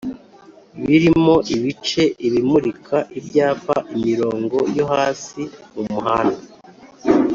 birimo 0.85 1.35
ibice 1.55 2.03
ibimurika-ibyapa 2.27 3.75
,imirongo 3.95 4.57
yo 4.77 4.85
hasi 4.93 5.41
mumuhanda 5.73 6.41